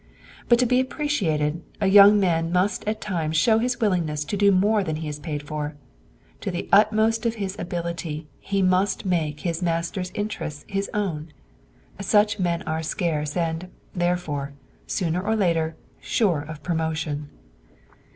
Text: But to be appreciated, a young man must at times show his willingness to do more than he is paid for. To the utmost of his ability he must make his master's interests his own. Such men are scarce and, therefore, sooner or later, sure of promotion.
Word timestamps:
But 0.49 0.57
to 0.57 0.65
be 0.65 0.79
appreciated, 0.79 1.61
a 1.79 1.85
young 1.85 2.19
man 2.19 2.51
must 2.51 2.83
at 2.87 3.01
times 3.01 3.37
show 3.37 3.59
his 3.59 3.79
willingness 3.79 4.25
to 4.25 4.35
do 4.35 4.51
more 4.51 4.83
than 4.83 4.95
he 4.95 5.07
is 5.07 5.19
paid 5.19 5.43
for. 5.47 5.75
To 6.39 6.49
the 6.49 6.67
utmost 6.71 7.27
of 7.27 7.35
his 7.35 7.55
ability 7.59 8.27
he 8.39 8.63
must 8.63 9.05
make 9.05 9.41
his 9.41 9.61
master's 9.61 10.09
interests 10.15 10.65
his 10.67 10.89
own. 10.95 11.31
Such 11.99 12.39
men 12.39 12.63
are 12.63 12.81
scarce 12.81 13.37
and, 13.37 13.69
therefore, 13.93 14.53
sooner 14.87 15.21
or 15.21 15.35
later, 15.35 15.75
sure 15.99 16.41
of 16.41 16.63
promotion. 16.63 17.29